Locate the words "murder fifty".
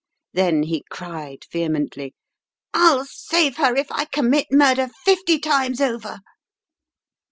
4.51-5.37